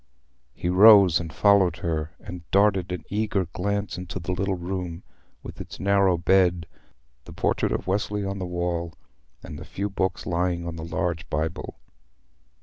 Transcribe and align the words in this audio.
He 0.55 0.67
rose 0.67 1.19
and 1.19 1.31
followed 1.31 1.77
her, 1.85 2.15
and 2.19 2.49
darted 2.49 2.91
an 2.91 3.03
eager 3.11 3.45
glance 3.45 3.99
into 3.99 4.17
the 4.19 4.31
little 4.31 4.55
room 4.55 5.03
with 5.43 5.61
its 5.61 5.79
narrow 5.79 6.17
bed, 6.17 6.65
the 7.25 7.31
portrait 7.33 7.71
of 7.71 7.85
Wesley 7.85 8.25
on 8.25 8.39
the 8.39 8.47
wall, 8.47 8.93
and 9.43 9.59
the 9.59 9.63
few 9.63 9.91
books 9.91 10.25
lying 10.25 10.65
on 10.65 10.75
the 10.75 10.83
large 10.83 11.29
Bible. 11.29 11.75